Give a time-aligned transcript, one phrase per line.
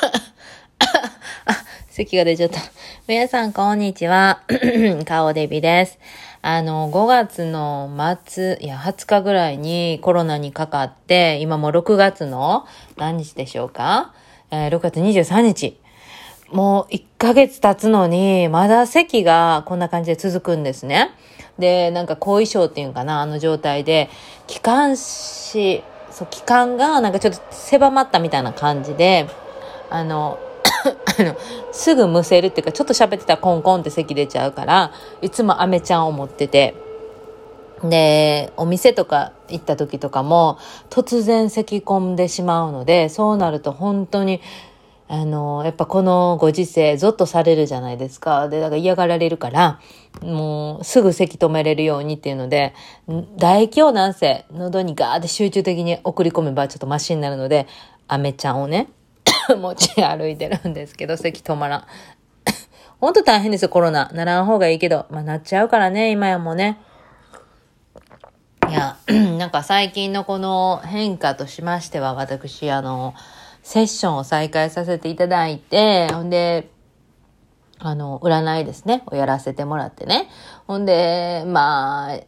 [0.00, 1.54] あ、
[1.90, 2.60] 咳が出ちゃった。
[3.06, 4.42] 皆さん、こんにちは。
[5.04, 5.98] 顔デビです。
[6.42, 7.90] あの、5月の
[8.24, 12.66] 末、いや、20日ぐらいにコロナにかかって、今も6月の
[12.96, 14.14] 何日でしょうか？
[14.50, 15.78] えー、6月23日。
[16.50, 21.10] もう1ヶ月経つのに、まだ咳がこんな感じで続くんですね。
[21.58, 24.08] で、なんか後遺症っていうかな、あの状態で、
[24.46, 29.28] 気管支、そう、気管がなんかちょっと狭まったみたいな感じで、
[29.90, 30.38] あの、
[31.72, 36.74] すぐむせるっていうか、ちょっと喋ってたらコンコンって咳出ちゃうから、いつもアメちゃんを持ってて、
[37.84, 40.58] で、お店とか行った時とかも、
[40.90, 44.40] 突然咳込んでしまうので、そうなると本当に、
[45.08, 48.48] あの、やっぱこのご時世、ゾッとされるじゃないですか。
[48.48, 49.80] で、だから嫌がられるから、
[50.22, 52.74] もうすぐ咳止めれるようにっていうので、
[53.38, 57.66] 唾液をなんせ喉にガーって集中的に送り込めばちょっとマシになるので、
[58.06, 58.88] アメちゃんをね、
[59.56, 61.84] 持ち歩いてるんですけど、咳止まらん。
[63.00, 64.10] ほんと大変ですよ、コロナ。
[64.12, 65.06] ならん方がいいけど。
[65.10, 66.78] まあ、なっちゃうからね、今やもうね。
[68.68, 68.96] いや、
[69.38, 73.14] なんか最近のこの変化としましては、私、あの、
[73.62, 76.70] セッションを再開させていただいて、ほんで、
[77.78, 80.28] あの、占いですね、をやらせてもらってね。
[80.66, 82.20] ほんで、まあ、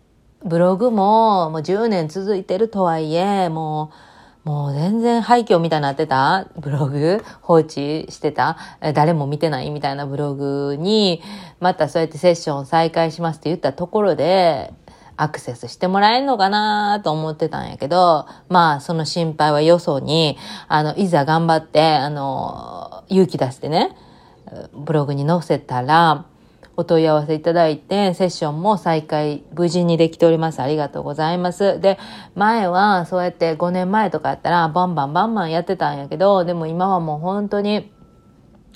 [0.44, 4.11] ブログももう10年続いてるとはいえ、もう、
[4.44, 6.48] もう全然廃墟みたいになってた？
[6.58, 7.24] ブログ？
[7.42, 8.56] 放置してた？
[8.94, 11.22] 誰も見てないみたいなブログに、
[11.60, 14.72] またそうやってセッション再開しますって言ったところで、
[15.16, 23.94] アクセスしてもらえんのかなと思ってたんやけど、まあ、その心配はよそに、あの、いざ頑張って、あの、勇気出してね、
[24.72, 26.24] ブログに載せたら、
[26.76, 30.60] お問い合わせいただいて、セッションも再開無事にできております。
[30.60, 31.80] ありがとうございます。
[31.80, 31.98] で、
[32.34, 37.92] 前はそうやって5年前とかやったら、バンバンバンバンやってたんやけど、でも今はもう本当に、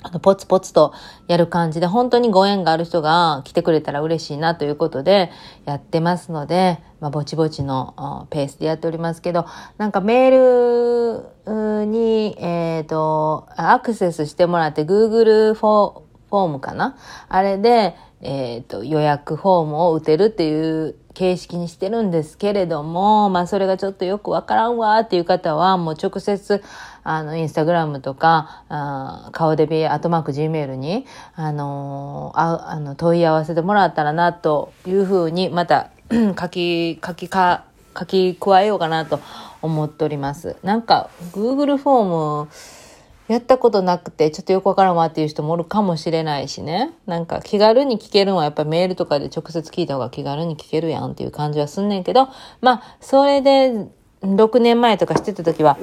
[0.03, 0.93] あの、ポツポツと
[1.27, 5.31] やる感じで、本当にご縁がある人が来てくれたら嬉しいなということで
[5.65, 9.45] やってますので、まあ、ぼちぼちのペースでやっておりますけど、
[9.77, 16.97] なんかメールに、えっ、ー、と、アクセスしてもらって Google フォフォームかな？
[17.29, 26.63] あれで、えっ、ー、と、予約フォームを打てるっていう形式にしてるんですけれども、まあそれがちょっとよくわからんわっていう方は、もう直接、
[27.03, 31.05] あの、インスタグラムとか、あ顔デビアトマーク Gmail に、
[31.35, 37.65] あのー、ああの問い合わせてもらったらなというふうに、また 書き、書きか、
[37.97, 39.19] 書き加えようかなと
[39.61, 40.55] 思っております。
[40.63, 42.49] なんか、Google フォーム、
[43.27, 46.93] やったことなくて、ちょっとよくわからんわっていう人もおるかもしれないしね。
[47.05, 52.29] なんか気軽に聞けるのはやっぱメールとかで直接聞いた方が気軽に聞けるやんっていう感じはすんねんけど、
[52.61, 53.87] まあ、それで
[54.21, 55.77] 6年前とかしてた時は、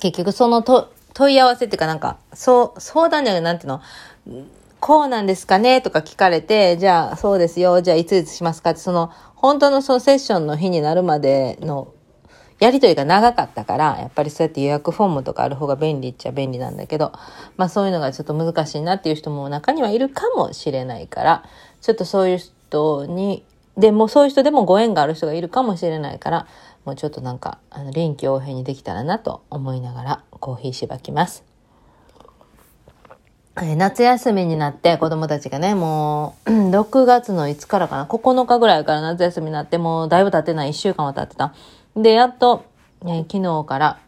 [0.00, 3.80] 結局そのと問い合わせっていうかなんか、そう、相談じゃない、なんていうの、
[4.78, 11.88] こうなんですかねとか聞かれて、じゃあそうですよ、じゃあいついつしますかって、その、本当のそのセッションの日になるまでの
[12.58, 17.12] やりとりが長かったから、やっぱりそうやって予約フォームとかある方が便利っちゃ便利なんだけど、
[17.56, 21.44] まあそういうのがちょっと難しいなっていう人も中にはいるかもしれないから、
[21.82, 23.44] ちょっとそういう人に、
[23.76, 26.46] でもそういう人でもご縁がある人がいるかもしれないから、
[26.86, 31.44] もうちょっとなんか、あの、臨機応変にできたらなと思いながらコーヒーしばきます。
[33.62, 41.54] え夏休みになって子供たちがね、もう、6月のいつからかな、9日ぐらいから夏休みになって、もうだいぶ経ってない、1週間は経ってた。
[41.96, 42.66] で、やっと、
[43.06, 43.98] え昨日から、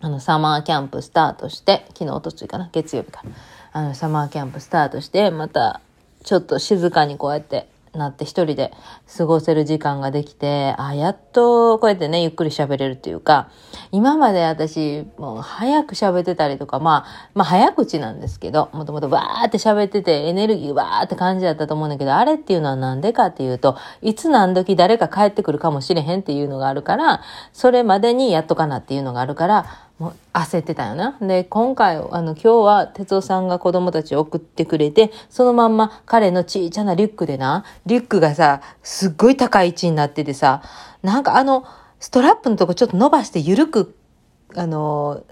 [0.00, 3.22] あの、サマーキャンプスタートして、昨日、おとついかな、月曜日か。
[3.24, 3.30] ら、
[3.72, 5.80] あの、サマーキャンプスタートして、また、
[6.24, 8.72] ちょっと静かにこうやってなって一人で
[9.16, 13.50] 過ごせる時間ができて、あ、やっとこうやってね、ゆっくり喋れるっていうか、
[13.92, 27.22] 今まで私、もう早く喋ってたりとか、まあ、まあ早口なんですけど、もともとわーって喋っててエネルギーわーって感じだったと思うんだけど、あれっていうのはなんでかっていうと、いつ何時誰か帰ってくるかもしれへんっていうのがあるから、
[27.52, 31.18] それまでにやっとかなっていうのがあるから、もう焦ってたよな。
[31.20, 40.62] で、今回、あの、今日は哲夫さんが子供たちを送ってくれて、そのまんま彼のちいちゃなリュックでな、リュックがさ、すっごい高い位置になっててさ、
[41.02, 41.64] なんかあの、
[41.98, 43.96] ストラップのとこちょっと伸ばして緩く、
[44.54, 45.24] あの、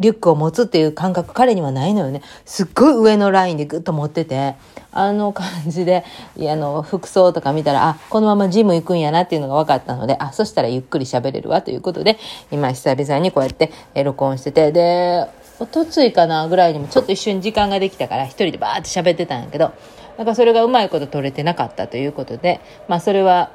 [0.00, 2.22] リュックを持つっていう感覚彼にはないのよね。
[2.44, 4.56] すっごい上のラインでグッと持ってて、
[4.92, 6.04] あの感じで、
[6.38, 12.18] あの、服装とか見たら、あ、このままジム行くんやなっていうのが分かったので、あ、そしたらゆっくり喋れるわということで、
[12.50, 13.70] 今久々にこうやって
[14.02, 15.26] 録音してて、で、
[15.60, 19.72] おとついかなぐらいにもちょっと一瞬時間ができたから一人でバーって喋ってたんやけど、
[20.18, 23.50] なんかそれがうまいこと取れてなかったということで、まあそれは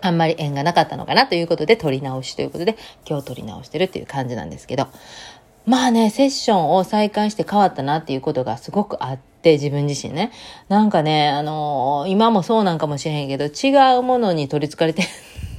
[0.00, 2.76] あんまり縁がなかったのかなということで、撮り直しということで、
[3.08, 4.88] 今日撮り直してるっていう感じなんですけど、
[5.66, 10.32] まあね、セッションを再開して変わったなっていうことがすごくあって、自分自身ね。
[10.68, 15.04] なんかね、あのー、今もそうなんかもしれへんけど、違うものに取り憑かれて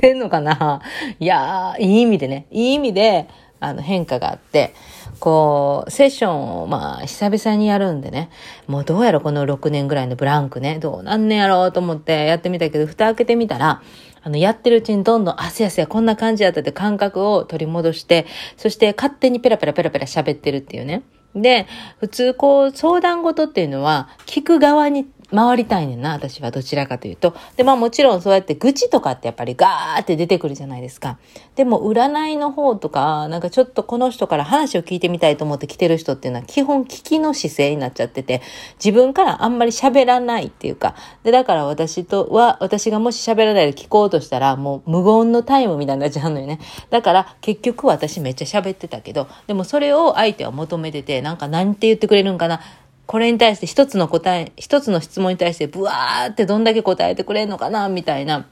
[0.02, 0.82] てんのかな。
[1.20, 3.28] いやー、いい意味でね、いい意味で、
[3.60, 4.74] あの、変化があって、
[5.20, 8.30] こう、セッションを、まあ、久々にやるんでね、
[8.68, 13.82] もうどうやらこの6年ぐらいのブランクね、どうなんねやろうと思ってやってみたけど、蓋開けてみたら、
[14.24, 21.04] あの、やってるうちにどんどん、あ、せやせや、こんな感じやったって感覚を取り戻して、そして勝手にペラペラペラペラ喋ってるっていうね。
[21.36, 21.66] で、
[22.00, 27.34] 普通こう、相談事っていうのは、聞く側に回りたいねんな、私はどちらかというと。
[27.56, 31.18] で、まあもちろんそうやって愚痴とかってやっぱりガーって出てくるじゃないですか。
[31.56, 38.42] でも占いの方とか、なんかちょっとこの人から話を聞いてみたいと思って来てる人っていうのは基本聞きの姿勢になっちゃってて、
[38.84, 46.60] 自分からあんまり喋らないっていうか、で、だから私とは、私がもし喋らないで聞こうとしたら、もう無言のタイムみたいになっちゃうのよね。
[46.90, 52.62] だから結局私めっちゃ喋ってたけど、でもそれを相手は求めてて、なんか何て言ってくれるんかな。
[53.12, 58.48] これに対して一つの答え、一つの質問に対してブワーってどんだけ答えてくれんのかな、みたいな、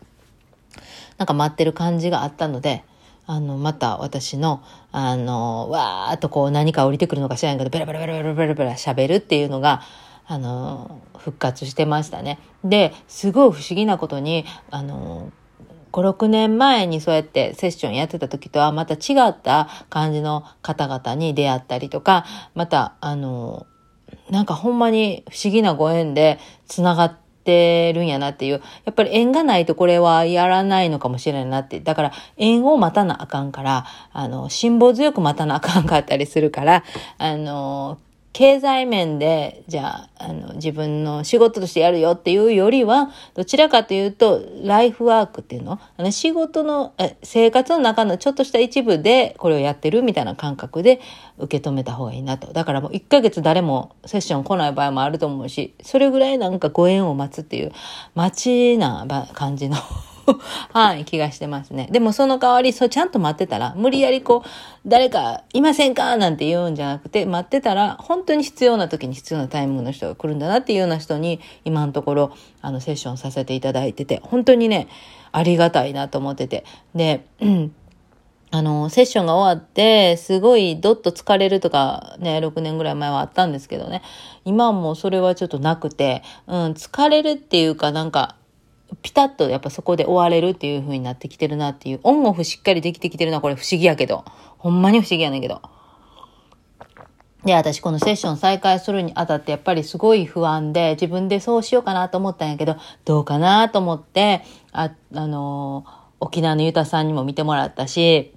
[1.18, 2.84] なんか待ってる感じがあったので、
[3.26, 4.62] あの、また私の、
[4.92, 9.82] あの、わーっとこう何か降りてくるのか知らんけど、ベラベラベラベラベラベラ喋るっていうのが、
[10.28, 12.38] あの、復活してましたね。
[12.66, 15.32] で、すごい不思議なことに、あの、
[15.94, 22.26] 5、6年前にそうやってセッションやってた時とはまた違った感じの方々に出会ったりとか、
[22.56, 23.66] また、あの、
[24.30, 28.62] なんかほんまに不思議なご縁で繋がってるんやなっていう。
[28.86, 31.80] やっぱり縁がないとこれはやらないのかもしれないなって。
[31.80, 36.84] だから縁を待たなあかんから、あの、辛抱強く待たなあかんかったりするから、
[37.18, 37.98] あの、
[38.32, 45.80] 経済面で、じゃあ、あの、自分の仕事としてやるよっていうよりは、どちらかというと、ライフワークっていうの？
[45.98, 51.02] あの仕事のえ、生活の中のちょっとした一部でこれをやってるみたいな感覚で
[51.40, 52.54] 受け止めた方がいいなと。
[52.54, 57.72] だからもう1ヶ月誰もセッション来ない場合もあると思うし、それぐらいなんかご縁を待つっていう、
[58.14, 59.78] 待ちな感じの
[60.74, 61.88] はい、気がしてますね。
[61.92, 64.50] でもその代わり、そうちゃんと待ってたら、無理やりこう、
[64.88, 72.32] 誰かいませんかなんて言うんじゃなくて、待ってたら、本当に必要な時に必要なタイミングの人が来るんだなっていうような人に、今のところ、
[72.62, 74.88] あの、セッションさせていただいてて、本当にね、
[75.32, 76.66] ありがたいなと思ってて。
[76.96, 77.76] で、うん。
[78.52, 84.02] あの、セッションが終わって、すごいどっと疲れるとかね、6年ぐらい前はあったんですけどね。
[84.44, 88.36] 今もそれはちょっとなくて、うん、疲れるっていうかなんか、
[89.02, 94.26] ピタッとやっぱそこで終われるっていう風になってきてるなっていう、オンオフしっかりできてきてるな、これ不思議やけど。
[94.58, 95.62] ほんまに不思議やねんけど。
[97.46, 102.76] で、私このセッション再開するにあたってやっぱりすごい不安で、自分でそうしようかなと思ったんやけど、
[103.06, 105.86] どうかなと思って、あ、あの
[106.20, 108.34] 沖縄のゆたさんにも見てもらったし、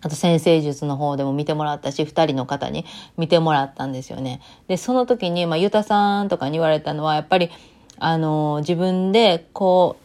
[0.00, 2.84] あと先生術の方でも見てもらったし、二人の方に
[3.16, 4.42] 見てもらったんですよね。
[4.68, 7.50] で、その時に、まあ、ゆたさんとかに言われたのは、やっぱり、
[7.98, 9.96] あの、自分でこ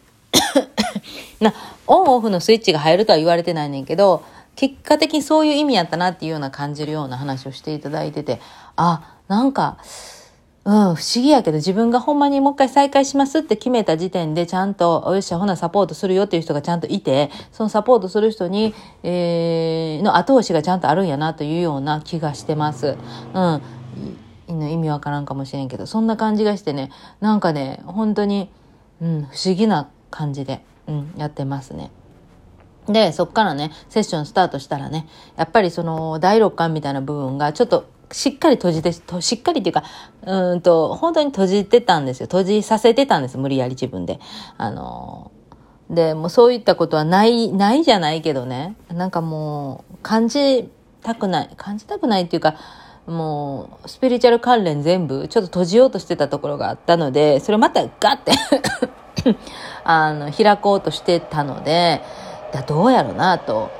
[1.40, 1.54] う な、
[1.86, 4.22] オンオフのスイッチが入るとは言われてないねんけど、
[4.56, 8.40] 結果的にそういう意味やったなっていうような感じるような話をしていただいてて、
[8.76, 9.78] あ、なんか、
[10.64, 22.98] うん、不思議やけど自分がほんまにもう一回再開しますって決めた時点でちゃんと、よっしゃ、ほなサポートするよっていう人がちゃんといて、そのサポートする人に、えー、の後押しがちゃんとあるんやなというような気がしてます。
[23.32, 23.62] うん。
[24.50, 26.90] 意味わからんかもしれんけど、そんな感じがしてね、
[27.20, 28.50] なんかね、本当に、
[29.00, 31.90] うん、不思議な感じで、うん、やってますね。
[32.86, 39.84] で、そっからね、セッションスタートしたらね、やっぱりその第六感みたいな部分がちょっとしっかり閉じて、しっかりっていうか、
[40.22, 42.26] うんと、本当に閉じてたんですよ。
[42.26, 43.38] 閉じさせてたんです。
[43.38, 44.18] 無理やり自分で。
[44.56, 45.30] あの、
[45.88, 48.76] で、もうそういったことはない、ないじゃないけどね。
[48.92, 50.70] なんかもう、感じ
[51.02, 51.50] たくない。
[51.56, 52.56] 感じたくないっていうか、
[53.06, 58.32] もう、スピリチュアル関連全部、ちょっと閉じようとしてたところがあったので、それまたガッて
[59.84, 62.02] あの、開こうとしてたので、
[62.52, 63.70] だどうやろうなと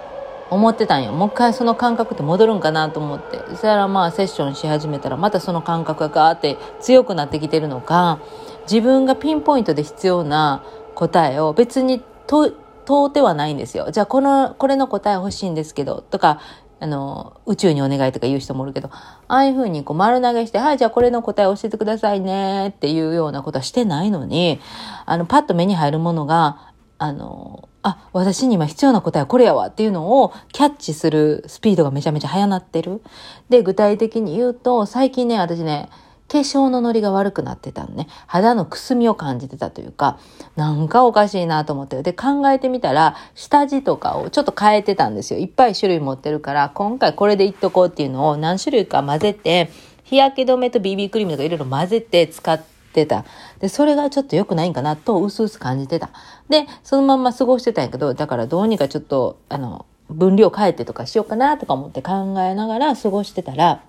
[0.51, 1.13] 思ってたんよ。
[1.13, 3.39] もう一回その感覚って戻るんかなと思って。
[3.51, 8.19] そしたらまあセッションし始めたら、またその感覚がガーって強くなってきてるのか、
[8.63, 10.63] 自分がピンポイントで必要な
[10.95, 13.91] 答えを別に問うてはないんですよ。
[13.91, 16.41] じゃあこの、これの答え欲しいんですけど、とか、
[16.81, 24.61] あの、宇宙にお願いとか言う人もおるけど、ああいうふうにこう丸投げして、はい、じゃあこれの答え教えてくださいねっていうようなことはしてないのに、
[25.05, 33.03] あの、パッと目に入るものが、あの、あ、私に今必要な答えはこれやわっていうのをキャッチするスピードがめちゃめちゃ速なってる。
[33.49, 35.91] で、具体的に言うと、最近ね、私ね、
[36.31, 38.07] 化粧のノリが悪くなってたのね。
[38.29, 40.21] 肌のくすみを感じてたというか、
[40.55, 42.01] なんかおかしいなと思って。
[42.05, 45.41] で、考えてみたら、下地とかをちょっと変えてたんですよ。
[45.41, 49.73] いっぱい種類持ってるから、今回これでいっとこうっていうのを何種類か混ぜて、
[50.05, 53.25] 日焼け止めと BB クリームとかいろいろ混ぜて使ってた。
[53.59, 56.11] で、それがちょっと良くないんかなと、うすうす感じてた。
[56.49, 63.83] で、そのまんま過ごしてたんやけど、だからどうにかちょっと、あの、分量変えてとかしようかなとか思って考えながら過ごしてたら、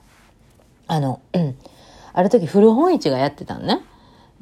[0.87, 1.55] あの、うん、
[2.13, 3.81] ある時古本市がやってたのね。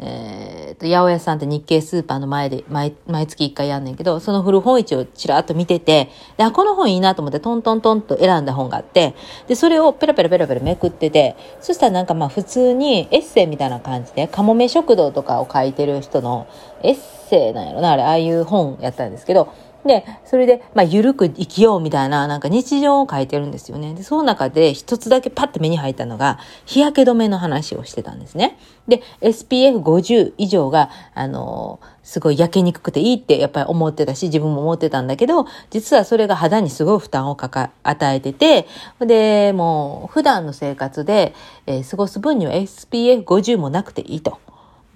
[0.01, 9.13] えー、と、八百屋さんって日系スーパーの前で毎毎月一回やんねんけど、その古本市をちらっと見てて、で、あ、この本いいなと思ってトントントンと選んだ本があって、
[9.47, 16.47] で、それをペラペラペラペラめくってて、そしたらなんかまあ普通にエッセイみたいな感じで、かもめ食堂とかを書いてる人の
[16.81, 16.97] エッ
[17.29, 19.49] セイなんやろな、あれ、ああいう本やったんですけど、
[19.86, 23.93] で、それで、まあ、ゆるく生きようみたいな、なんか日常を書いてるんですよね。
[23.93, 28.57] で、その中で一つだけパッと目に入ったのが、日焼け止めの話をしてたんですね。
[28.88, 38.67] で、SPF50 以上が、あのすごい焼けにくくていいってやっぱり思ってたし、自分も思ってたんだけど、実はそれが肌にすごい負担をかか、与えてて、
[39.00, 41.36] で、もう、普段の生活で、
[41.67, 44.39] えー、過ごす分には SPF50 もなくていいと。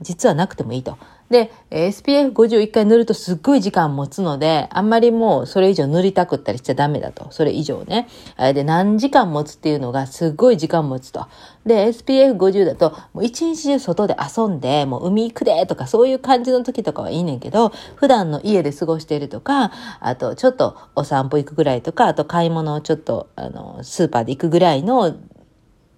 [0.02, 0.98] 実はなくてもいいと。
[1.34, 7.32] で、SPF51 回塗るとすっごい時間持つので、あんまりもうそれ以上塗りたくったりしちゃダメだと。
[7.32, 8.08] それ以上ね。
[8.38, 11.28] で、何時間持つっていうのがすっごい時間持つと。
[11.66, 25.16] で、SPF50 だと、もう一日中外で遊んで、もう海行くでとかそういう感じの時とかはいいねんけど、普段の家で過ごしているとか、あとちょっとお散歩行くぐらいとか、あと買い物をちょっと、あの、スーパーで行くぐらいの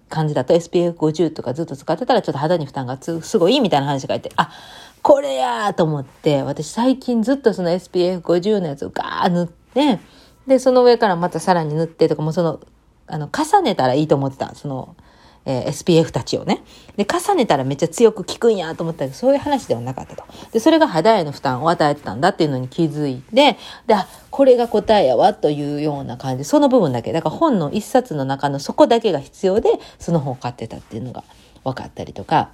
[0.08, 4.50] 感じだと SPF50 とかずっと使ってたらちょっと肌に負担がすごいみたいな話がいて、あ、
[5.06, 10.00] これやと思って、私最近ずっとその SPF50 のやつをガー塗って、
[10.48, 12.58] で、その上からまたさらに塗ってとか、もうその、
[13.06, 14.52] あの、重ねたらいいと思ってた。
[14.56, 14.96] その、
[15.44, 16.64] えー、SPF たちをね。
[16.96, 20.24] で、重ねたらめっちゃ強く効くんやと思ったけど、そういう話ではなかったと。
[20.50, 26.42] で、それが肌への負担を与えてたんだっていうのに気づいて、で、あ、これが答えやわというような感じ。
[26.42, 27.12] その部分だけ。
[27.12, 29.70] だから本の一冊の中のそこだけが必要で、
[30.00, 31.22] その本を買ってたっていうのが
[31.62, 32.50] 分かったりとか。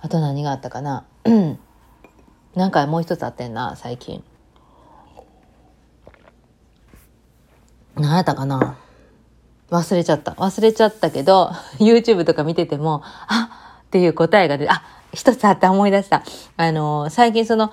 [0.00, 1.04] あと何があったかな？
[1.24, 1.58] うん。
[2.54, 4.22] なんかもう一つあってんな、最近。
[7.96, 8.78] 何やったかな？
[9.70, 10.32] 忘れちゃった。
[10.32, 16.22] 忘れちゃったけど、 YouTube とか見てても、あっていう答えが出て、あ、一つあって思い出した。
[16.56, 17.72] あの、最近その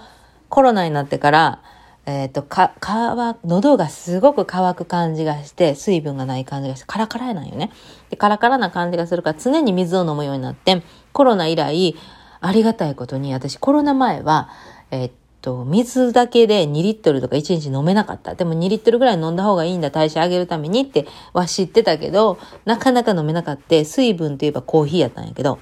[0.50, 1.62] コロナになってから、
[2.06, 7.72] えっ、ー、と、か、乾、喉がすごく乾く感じがして、水分がない感じがして、カラカラなんよね。
[8.10, 11.96] で、カラカラな感じがするから、常に水を飲むようになって、コロナ以来、
[12.42, 14.50] ありがたいことに、私コロナ前は、
[14.92, 18.36] えっ、と、水だけで2リットルとか1日飲めなかった。
[18.36, 23.86] でも2リットルぐらい飲んだ方がいいんだ、代謝上げるためにっては知ってたけど、なかなか飲めなかった。
[23.86, 25.60] 水分といえばコーヒーやったんやけど、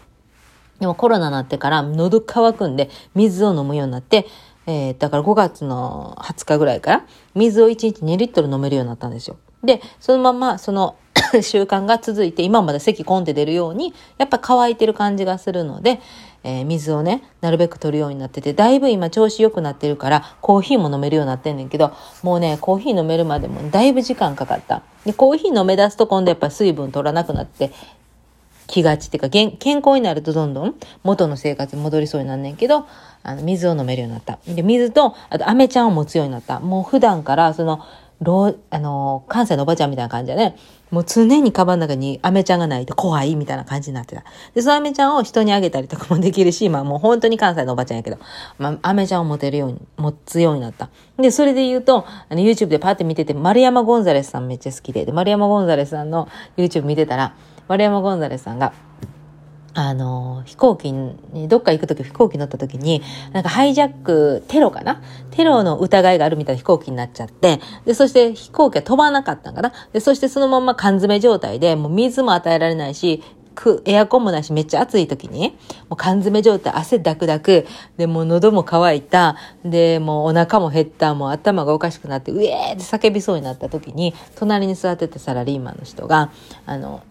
[0.80, 4.26] でもコロナになってから喉乾くんで水を飲むようになって、
[4.66, 7.06] えー、だから5月の20日ぐらいから
[7.36, 9.38] 水を1日2リットル飲めるようになったんですよ。
[9.64, 10.96] で、そのままその
[11.42, 16.00] 習慣が続いて今まで咳コンって出るように、やっぱ乾いてる感じがするので、
[16.44, 21.92] えー、水をね、なるべく取るようになってて、だいぶ今調子良くなってるから、コーヒーも飲めるようになってんねんけど、
[22.24, 24.82] もうね、コーヒー飲めるまでもだいぶ時間かかった。
[25.06, 27.72] で、コーヒー飲め出すと今度やっぱ水分取らなくなって、
[28.68, 32.88] 気がちっていうか、健康になるとどんどん元の生活に戻りそうになんねんけど、
[33.22, 34.40] あの、水を飲めるようになった。
[34.48, 36.60] で、水と、あと、飴ちゃんを持つようになった。
[36.60, 37.82] もう普段から、その、
[38.22, 40.56] 老、あの、関西のおばちゃんみたいな感じでね、
[40.92, 44.24] もう常にカバンの中にアメちゃんがないと怖いみたいな感じになってた。
[44.54, 48.20] で、そのアメちゃんを人にあげたりとかもできるし、まあもう本当に関西のおばちゃんやけど、
[48.60, 50.90] まあアメちゃんを持てるように、持つようになった。
[51.18, 57.36] で、それで言うと、あの YouTube でパーって見てて、丸山ゴンザレスさんめっちゃ好きで、で、丸山ゴンザレスさんの YouTube 見てたら、
[57.68, 58.74] 丸山ゴンザレスさんが、
[59.74, 63.02] あの、飛行機に、どっか行くとき飛行機乗ったときに、
[63.32, 65.02] なんかハイジャック、テロかな？
[65.32, 69.72] テロの疑いがあるみたいな飛行機になっちゃって、で、そして飛行機は飛ばなかったんかな？
[69.94, 73.24] で、そしてそのまま缶詰状態で、もう水も与えられないし、
[73.54, 75.50] く、エアコンもないし、めっちゃ暑い時に、
[75.90, 79.36] もう缶詰状態、汗ダクダク、で、もう喉も渇いた、
[79.66, 86.32] で、もうお腹も減った、もう頭がおかしくなって、うえーって叫びそうになった時に、隣に座ってたサラリーマンの人が、
[86.66, 87.04] あの、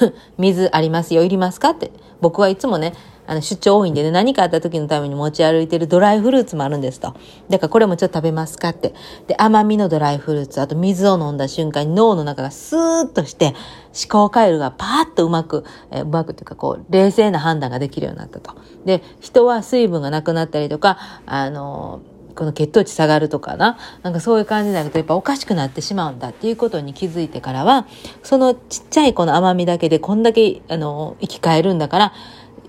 [0.38, 1.90] 水ありますよ、いりますかって。
[2.20, 2.94] 僕はいつもね、
[3.26, 7.14] あの、出張多いんでね、何かあった時のために持ち歩いてるドライフルーツもあるんですと。
[7.50, 8.94] だからこれもちょっと食べますかって。
[9.26, 18.52] で、甘みのドライフルーツ、あと水を飲んだ瞬間に脳の中がスーッとして、思考回路がパーッとうまく、え、うまくっていうかこう、冷静な判断ができるようになったと。
[18.84, 27.86] で、人は水分がなくなったりとか、あのーこの血糖値下がるとかな、なんかそういう感じになるとやっぱおかしくなってしまうんだっていうことに気づいてからは、
[28.22, 32.12] そのちっちゃいこの甘みだけでこんだけ、あの、生き返るんだから、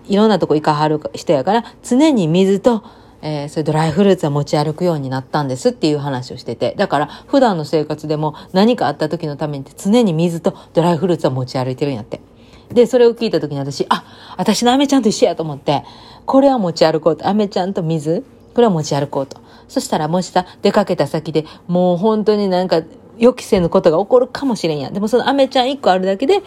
[0.08, 2.84] いろんなとこ行かはる人やから、常に水と、
[3.22, 6.76] えー、それドライフルーツは持ち歩くようになったんですっていう話をしてて。
[6.78, 12.22] だから普段の生活でも何かあった時のために常に水とドライフルーツは持ち歩いてるんやって。
[12.70, 14.04] で、それを聞いた時に私、あ、
[14.38, 15.84] 私のアメちゃんと一緒やと思って、
[16.26, 17.28] これは持ち歩こうと。
[17.28, 19.40] アメちゃんと水、これは持ち歩こうと。
[19.68, 22.84] そしたらもしさ、出かけた先でもう本当になんか
[23.18, 24.94] 予期せぬことが起こるかもしれんやん。
[24.94, 26.42] でもそのアメちゃん一個あるだけで、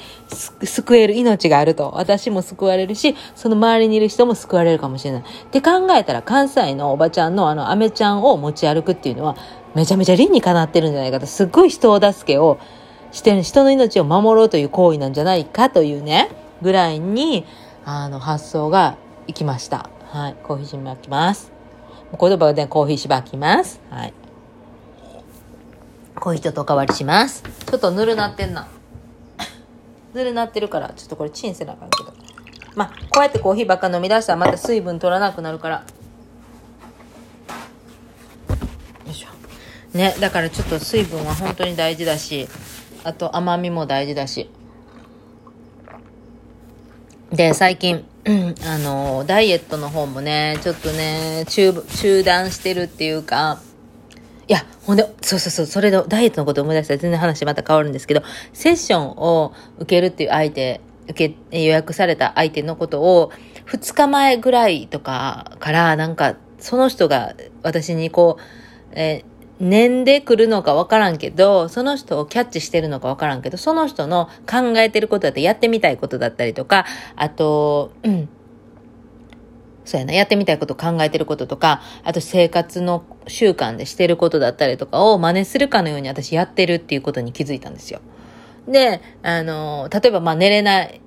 [0.65, 1.93] 救える命があると。
[1.97, 5.23] 私も救われるし、その周りにいる人も救われるかもしれない。
[5.23, 9.37] って考えたら、関西のおばちゃんのあのアメちゃんを持ち歩くっていうのは、
[9.75, 11.27] めちゃめちゃ理にかなってるんじゃないかと。
[11.27, 12.59] すっごい人を助けを
[13.13, 16.31] してる、人の命を守ろうという行為なんじゃないかというね、
[16.63, 17.45] ぐらいに、
[17.85, 18.97] あの、発想が
[19.27, 19.91] いきました。
[20.11, 20.37] はい。
[20.43, 21.60] コーヒーしばきます。
[22.19, 23.81] 言葉でコーヒーしばきます。
[23.91, 24.15] はい。
[26.17, 27.43] コーヒーとおかわりします。
[27.43, 28.69] ちょっとぬるなってんな。
[30.13, 32.13] ぬるなってるから、ちょっとこれチンせなあかんけど。
[32.75, 35.85] まあ、こうやってコーヒーばっか飲み出したらまた水分取らなくなるから。
[39.07, 39.97] よいしょ。
[39.97, 42.49] ね、だからちょっと水分は本当に大事だし、
[43.03, 44.51] あと甘みも大事だし。
[47.33, 48.05] で、最近、
[48.67, 53.61] あの、ダイエットの方もね、ちょっとね、中、中断してるっていうか、
[54.49, 56.95] いや、ほんで、そうそうそう、それのダイエットのこと思い出した。
[56.95, 58.23] ら全然話また変わるんですけど、
[58.53, 63.31] セッションを受けるっていう相手、受け、予約された相手のことを、
[63.67, 68.43] 2日前ぐらいとかから、なんか、その人が私にこう、
[68.93, 69.25] え、
[69.61, 78.29] 念で来るのかわからんけど、その人をキャッチしてるのかわからんけど、その人の考えてることだってやってみたいことだったりとか、あと、うん、
[79.85, 88.01] そうやな、やってみたいこと考えてることとか、あと生活の習慣でしてることだったりとかを真似するかのように私やってるっていうことに気づいたんですよ。
[88.67, 91.01] で、あの、例えばまあ寝れない、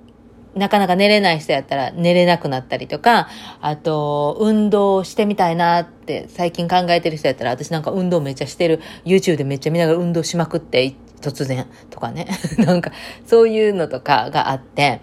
[0.55, 3.27] なかなか寝れない人やったら寝れなくなったりとか、
[3.62, 12.27] あと、運動してみたいなって最近考えてる人やったら、私なんか運動めっちゃしてる、YouTube でめっちゃ見ながら運動しまくって、突然とかね。
[12.60, 12.91] なんか、
[13.25, 15.01] そういうのとかがあって、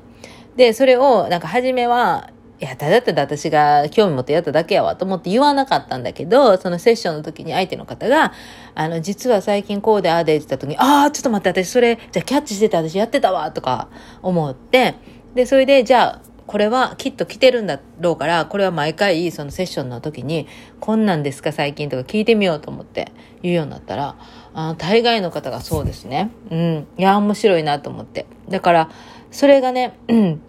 [0.57, 2.30] で、それを、なんか初めは、
[2.61, 8.34] いや、ただただ私が興味持ってやっただけやわと思って言わなかったんだけど、そのセッションの時に相手の方が、
[8.75, 13.89] あの、実は最近こうでああでって言った時に、ああ、ちょっと待って、私それ、じゃあキャッチしてた私やってたわとか
[14.21, 14.95] 思って、
[15.34, 20.49] で、それで、じゃあ、これはきっと来てるんだろうから、これは毎回そのセッションの時に、
[20.80, 24.16] こんなんですか最近とか聞いてみようと思って言うようになったら、
[24.52, 26.32] あの、大概の方がそうですね。
[26.50, 26.86] うん。
[26.99, 28.26] いや、面白いなと思って。
[28.49, 28.90] だから、
[29.30, 30.40] それがね、うん。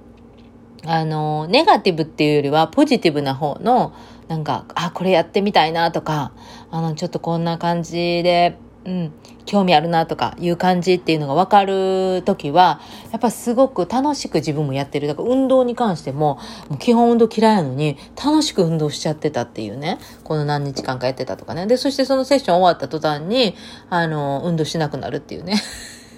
[0.86, 3.94] あの、ネガティブっていうよりはポジティブな方の、
[4.28, 6.32] なんか、あ、これやってみたいなとか、
[6.72, 9.14] あの、ちょっとこんな感じで、うん、
[9.46, 15.08] 興味あるなとかいう感じっていうのが分かるときは、やっぱすごく楽しく自分もやってる。
[15.08, 16.40] だから運動に関しても、
[16.80, 20.00] 基本運動嫌いなのに、楽しく運動しちゃってたっていうね。
[20.24, 21.68] この何日間かやってたとかね。
[21.68, 23.56] で、そしてそのセッション終わった途端に、
[23.90, 25.62] あの、運動しなくなるっていうね。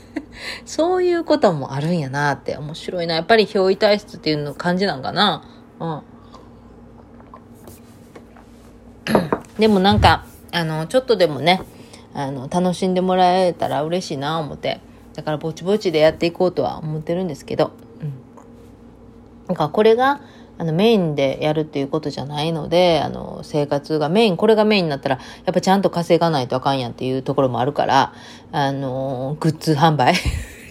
[0.65, 3.15] そういうこともあるんやなって面白いな。
[3.15, 5.43] やっぱり表意体質っていうの感じなんかな。
[5.79, 6.01] うん。
[9.59, 11.61] でもなんか、あの、ちょっとでもね、
[12.13, 14.79] あの、楽しんでもらえたら嬉しいな思って。
[15.15, 17.71] だからぼちぼちでやっていこうとは思ってるんですけど。
[18.01, 18.13] うん。
[19.47, 20.21] なんかこれが、
[20.55, 28.13] あのメインでやるっていうことじゃないので、あの生活がメイン、これがメインになったら、やっぱちゃんと稼がないとあかんやんっていうところもあるから、
[28.51, 30.13] あの、グッズ販売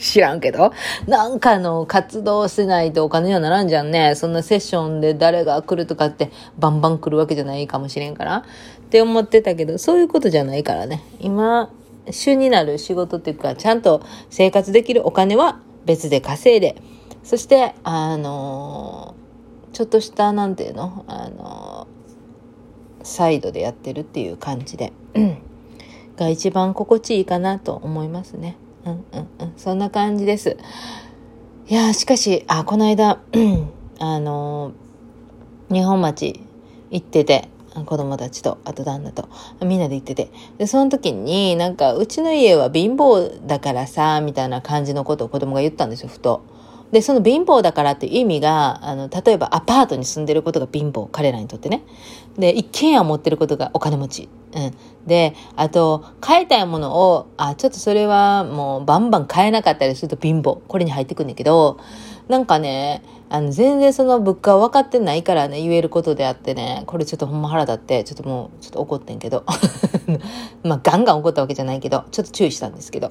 [0.03, 0.73] 知らんけど。
[1.07, 4.15] なんかの活動しないとお金にはならんじゃんね。
[4.17, 8.38] そんなセッションで誰が来るとかってバンバン来るわけじゃないかもしれんから。
[8.38, 8.43] っ
[8.91, 11.03] て思ってたけど、そういうことじゃないからね。
[11.21, 11.71] 今、
[12.11, 16.75] 主になる仕事っていうか、ちゃんと生活できるお金は別で稼いで、
[17.23, 19.15] そして、あの
[19.73, 21.05] ちょっとした、なんていうの？
[21.07, 21.87] あの、
[23.05, 24.93] サイドでやってるっていう感じで、
[26.17, 28.57] が一番心地いいかなと思いますね。
[28.85, 29.05] うん
[29.40, 29.53] うん。
[29.57, 30.57] そんな感じです。
[31.68, 33.21] いやしかし、あ、この間、
[34.01, 34.73] あの、
[35.71, 36.40] 日本町
[36.90, 37.49] 行ってて、
[37.87, 39.29] 子供たちと、あと旦那と、
[39.64, 40.31] みんなで行ってて。
[40.59, 46.42] で、その時に、なんか、うちの家は貧乏だからさ、みたいな感じのことを子供が言ったんですよ、ふと。
[46.92, 51.83] で、その貧乏だからっていう意味が、あの、例えばアパートに住んでることが貧乏、彼らにとってね。
[52.38, 54.28] で、一軒家を持ってることがお金持ち。
[54.55, 54.74] うん。
[55.07, 60.59] で、あと、買いたいものを、あ、ちょっとそれはもうバンバン買えなかったりすると貧乏。
[60.68, 61.78] これに入ってくんだけど、
[62.28, 69.44] なんかね、あの、全然その物価を分かってないからね、言えることであってね、これちょっとほんま腹立って、ちょっともう、ちょっと怒ってんけど。
[70.62, 73.11] まあ、ガンガン怒ったわけじゃないけど、ちょっと注意したんですけど。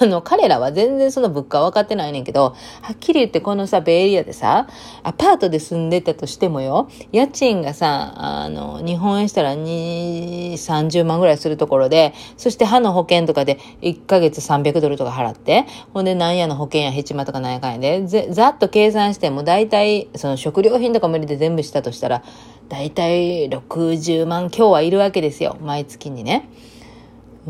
[0.00, 4.66] あの、彼らは全然その物価は分かってないねんけど、はっきり言ってこのさ、ベイエリアでさ、
[5.02, 22.22] アパートで住んでたとしてもよ、家賃がさ、あの、日本円したら2、30万ぐらいするところで、そして歯の保険とかで1ヶ月300ドルとか払って、ほんでなんやの保険やヘチマとかなんやかんやで、ぜざっと計算しても大体、その食料品とか無理で全部したとしたら、
[22.68, 25.56] 大体60万今日はいるわけですよ。
[25.60, 26.48] 毎月にね。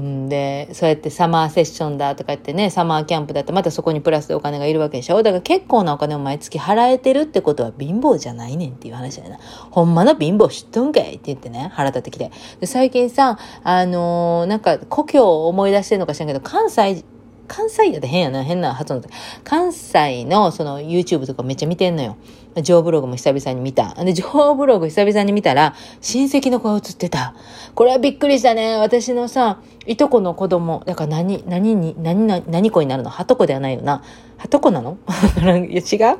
[0.00, 5.22] んで、そうやってサマーセッションだとか言ってね、サマーキャンプだってまたそこにプラスでお金がいるわけでしょ？
[5.22, 9.38] だから結構なお金を毎月払えてるってことは貧乏じゃないねんっていう話だよな。
[9.70, 12.30] ほんまの貧乏知っとんかいって言ってね、腹立ってきて。
[12.60, 17.04] で、最近さ、あのー、なんか故郷を思い出してるのか知らんけど、関西
[17.54, 19.10] 関西やで変やな、変な発音だ。
[19.44, 22.16] 関西のその YouTube とかめっちゃ見てんのよ。
[22.62, 23.94] ジョーブログも久々に見た。
[24.02, 27.34] で、ジョーブログ久々に見たら、親戚の子が映ってた。
[27.74, 28.76] これはびっくりしたね。
[28.76, 30.82] 私のさ、いとこの子供。
[30.86, 33.10] だから何、何に、何、何、何子になるの？
[33.10, 34.02] はとこではないよな。
[34.38, 34.96] はとこなの？
[35.68, 36.18] いや、違う？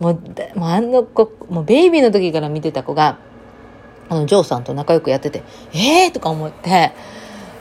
[0.00, 3.18] もう、もうあの子、もうベイビーの時から見てた子が、
[4.10, 5.42] あの、ジョーさんと仲良くやってて、
[5.72, 6.92] えーとか思って、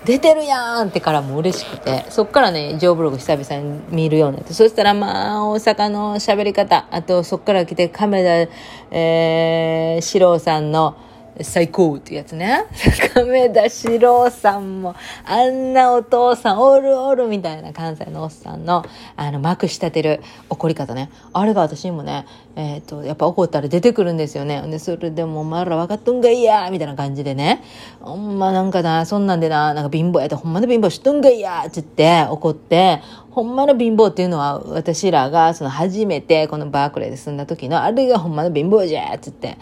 [0.06, 8.52] 出てるやんってからもう嬉しくて、そっからね、ジョーブログ久々に見るようになって、そしたらまあ、大阪の喋り方、あとそっから来て亀田、
[8.92, 10.96] えー、四郎さんの、
[11.42, 12.66] 最高ってやつね。
[13.14, 21.10] 亀田史郎さんも、あんなお父さん、おるおるみたいな関西のおっさんの、あの、まくし立てる怒り方ね。
[21.34, 24.62] あれが私にもね、えっ、ー、と、やっぱ怒ったら出てくるんですよね。
[24.68, 27.64] で、それでもお前ら分かっとんがいやみたいな感じでね。
[28.00, 33.02] ほんまなんかな、そんなんでな、なんか貧乏やったほんまの貧乏しとんがいやって言って怒って、
[33.34, 39.58] ほんまの貧乏っていうのは私らがその初めてこのバークレーで住んだ時のあれがほんまの貧乏じゃっつって、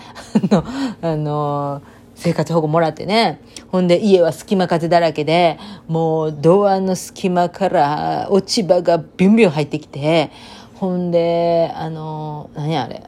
[0.51, 0.65] あの、
[1.01, 1.81] あの
[2.15, 3.39] 生活保護もらってね。
[3.69, 5.57] ほんで家は隙間風だらけで、
[5.87, 10.31] もうドアの隙間から落ち葉がビュンビュン入ってきて、
[10.75, 13.03] ほんで、あの、何あれ、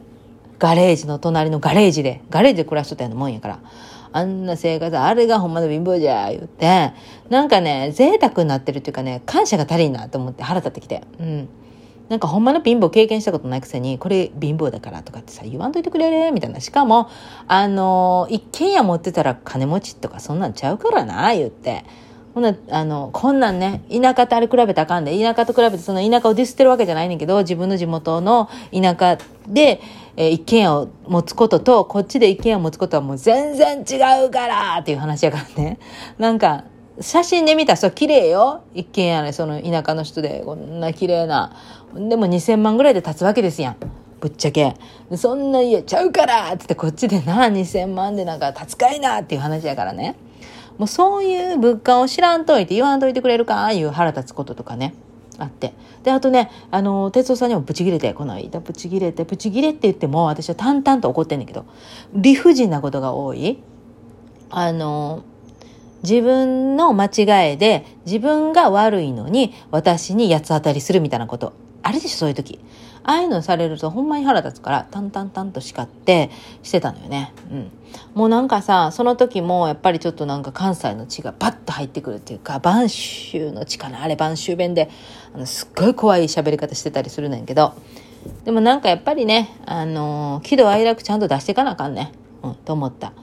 [0.60, 3.60] ガレージの隣のガレージで、ガレージで暮らしとったようなもんやから。
[4.14, 6.94] あんな生活、あれがほんまの貧乏じゃ、言って、
[7.30, 11.02] なんかね、贅沢になってるっていうかね、感謝が足りんなと思って腹立ってきて。
[11.20, 11.50] うん。
[12.10, 16.60] なんかほんまの貧乏経験したことないくせに、これ貧乏だからとかってさ、言わんといてくれれみたいな。
[16.60, 17.10] しかも、
[17.48, 21.86] あの一軒家持ってたら金持ちとかそんなんちゃうからな、言って。
[22.36, 29.82] ほな、あの、こんなんね、田舎とあれ比べたらあかんで、田舎と比べてその田舎をディスってるわけじゃないねんけど、自分の地元の田舎で、
[30.16, 35.80] えー、一軒家を持つことと、こっちで一軒家を持つことはもう全然違うからっていう話やからね。
[36.20, 36.66] なんか、
[37.02, 38.62] 写真で見たらそう綺麗よ。
[38.74, 41.56] 一軒家ね、その田舎の人で、こんな綺麗な。
[41.96, 43.76] でも2000万ぐらいで建つわけですやん。
[44.20, 44.76] ぶっちゃけ。
[45.16, 50.16] そんな家ちゃうからって言ってこっちでな、2000万でなんか建つかいなっていう話やからね。
[50.78, 54.94] もうそういう物価を知らんといて言わんといてくれるかいう腹立つこととかね。
[55.38, 55.74] あって。
[56.04, 61.66] で、あとね、あの、哲夫さんにもブチギレて、この間ブチギレて、ブチギレって言っても、私は淡々と怒ってんだけど、
[62.14, 63.60] 理不尽なことが多い。
[64.50, 65.24] あの、
[66.04, 71.54] 自分の間違いで、自分が悪いのに、私に八つ当たりするみたいなこと。
[71.82, 72.60] あるでしょ、そういう時。
[73.04, 76.30] ああいうのされるとほんまに腹立つから、タンタンタンと叱って
[76.62, 77.34] してたのよね。
[77.52, 77.72] うん。
[78.14, 84.90] もうなんかさ、その時もやっぱりちょっとなんか関西の血がバッと入ってくるっていうか、播州の血かなあれ播州弁で、
[85.34, 87.74] あの、すっごい怖い喋り方してたりするねんけど、
[88.46, 92.12] でもなんかやっぱりね、あのー、喜怒哀楽ちゃんと出していかなあかんね。
[92.42, 93.14] うん、と思った。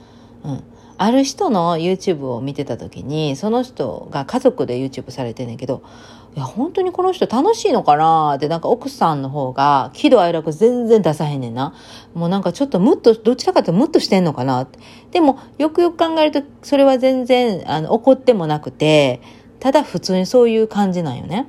[0.43, 0.63] うん。
[1.01, 5.81] ある人の YouTube を見てた時に、その人が家族で YouTube されてんねんけど、
[6.35, 8.35] いや、本当にこの人楽しいのかな？
[8.35, 11.73] って、なんか奥さんの方が、喜怒哀楽全然出さへんねんな。
[12.13, 14.61] もうなんかちょっとムッと、どちらかというとムッとしてんのかな？
[14.61, 14.77] って。
[15.09, 19.21] でも、よくよく考えると、それは全然、あの、怒ってもなくて、
[19.59, 21.47] ただ普通にそういう感じなんよね。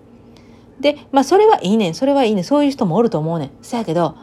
[0.80, 1.94] で、まあそれはいいねん。
[1.94, 2.44] それはいいねん。
[2.44, 3.50] そういう人もおると思うねん。
[3.60, 4.16] そやけど、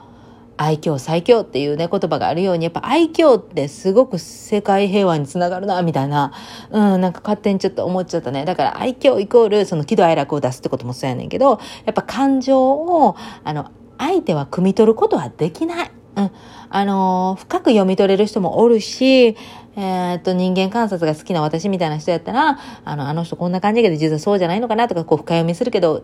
[0.61, 6.33] 愛嬌最強っていうね、言葉があるように、やっぱ愛嬌ってすごく世界平和につながるな、みたいな、
[6.69, 8.43] うん、なんか勝手にちょっと思っちゃったね。
[8.43, 15.91] だから愛嬌イコール、その喜怒哀楽を出すってこともそうやねんけど、やっぱ感情を、あの、相手は汲み取ることはできない。
[16.17, 16.31] うん。
[16.69, 19.37] あのー、深く読み取れる人もおるし、
[19.77, 26.03] え、っと、人間観察が好きな私みたいな人やったら、あの、あの人こんな感じだけど実はそうじゃないのかなとか、こう深読みするけど、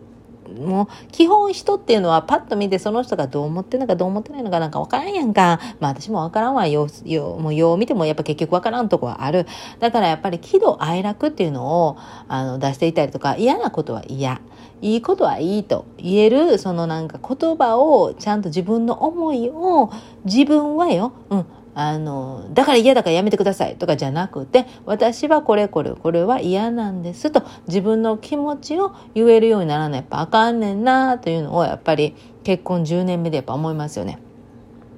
[0.56, 5.60] もう、基本人っていうのはパッと見てその人がどう思ってるのかどう思ってないのかなんかわからんやんか。
[5.80, 6.88] まあ私もわからんわよ。
[7.04, 9.46] よもうよう見てもやっぱ結局わからんとこはある。
[9.80, 11.96] だからやっぱり喜怒哀楽っていうのを
[12.28, 14.40] あの出していたりとか嫌なことは嫌。
[14.82, 19.90] いいことはいいと言える、そのなんか言葉をちゃんと自分の思いを
[20.24, 21.46] 自分はよ、うん、
[21.78, 34.18] あの、だから嫌だからやめてくださいとかじゃなくて、私はこれこれこれは嫌なんですと自分の気持ちを言えるようにならないやっぱあかんねんなというのをやっぱり結婚10年目でやっぱ思いますよね。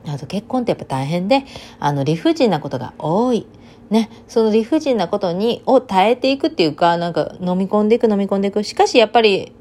[0.06, 1.44] あと結婚ってやっぱ大変で、
[1.80, 3.48] あの理不尽なことが多い。
[3.90, 8.62] ね、その理不尽なことに、を耐えていくっていうか、なんか飲み込んでいく飲み込んでいく。
[8.62, 9.52] しかしやっぱり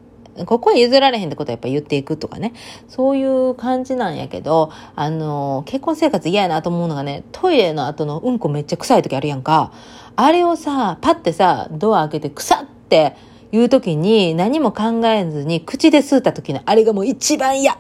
[0.45, 2.54] ここは譲られへんってことはやっぱ言っていくとかね。
[2.88, 9.71] そういう感じなんやけど、あの、結婚生活嫌やなと思うのがね、トイレの後のうんこめっちゃ臭い時あるやんか。
[10.15, 13.15] あれをさ、パッてさ、ドア開けて臭って
[13.52, 17.73] 言う時に何も考えずに口で吸った時のあれがもう一番嫌。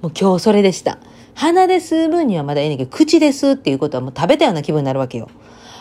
[0.00, 0.98] もう今日それでした。
[1.34, 5.28] 鼻で吸う分にはまだいいねんけど、口で吸うっていうことはもう食べたような気分になるわけよ。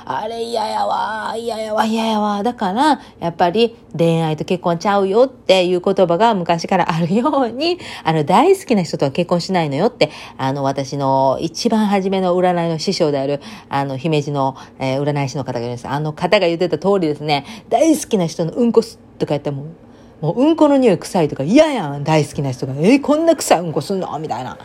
[0.06, 2.44] あれ嫌やわ、嫌やわ、嫌やわ。
[2.44, 15.88] だから、やっぱり恋愛と結婚ちゃうよっていう言葉が昔からあるように、 あの、大好きな人とは結婚しないのよって、あの、私の一番初めの占いの師匠である、あの、姫路の、えー、占い師の方がいるんです。
[15.88, 19.66] あの方が言ってた通りですね、大好きな人のうんこすとか言ったらも、
[20.22, 22.74] もううんこの匂い臭いとか嫌やん、大好きな人が。
[22.78, 24.18] えー、こんな臭いうんこすんの？
[24.20, 24.58] みたいな。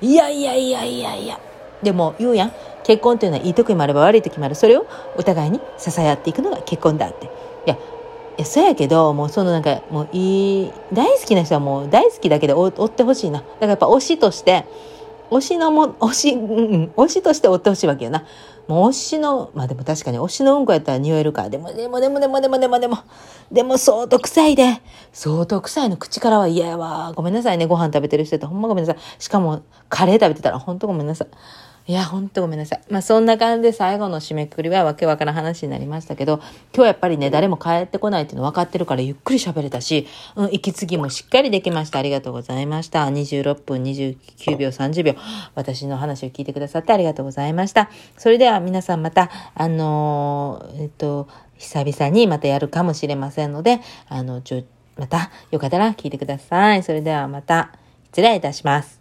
[0.00, 1.38] いやいやいやいやいや。
[1.82, 2.52] でも言うやん。
[2.88, 4.54] 結婚というのはいい時もあれば悪い時もある。
[4.54, 4.86] それを
[5.18, 7.26] お互いに支え合っていくのが結婚だって。
[7.26, 7.28] い
[7.66, 7.78] や、い
[8.38, 13.40] や、そうやけど、もうそのなんか、もういい、大好きな人はもう大好きだけで追ってほしいな。
[13.40, 14.64] だからやっぱ推しとして、
[15.30, 18.24] 推しのも、推し、うん、推しとして追ってほしいわけよな。
[18.68, 21.50] もう推しの、まあでも確かに推しのうんこやったら匂えるか。
[21.50, 22.98] でも、でも、でも、でも、でも、でも、でも、
[23.52, 24.80] でも相当臭いで。
[25.12, 27.12] 相当臭いの口からは嫌やわ。
[27.14, 27.66] ごめんなさいね。
[27.66, 29.22] ご飯食べてる人ってほんまごめんなさい。
[29.22, 31.28] しかも、カレー食べてたらほんとごめんなさい。
[31.88, 32.82] いや、ほんとごめんなさい。
[32.90, 36.42] まあそんな感じで最後の締めくくりはわけわからん話になりましたけど、
[36.74, 41.98] 今日やっぱりね、誰も帰ってこないっていうの分かってるからゆっくり喋れたし、うん、息継ぎもしっかりできました。
[41.98, 43.06] ありがとうございました。
[43.06, 45.14] 26分29秒30秒。
[45.54, 47.88] 私の話を聞いてくださってありがとうございました。
[48.18, 54.64] それでは皆さんまた、あのー、えっと、久々にまたやるかもしれませんので、あの、ちょ、
[54.98, 56.82] またよかったら聞いてください。
[56.82, 57.72] それではまた
[58.10, 58.97] 失礼いたします。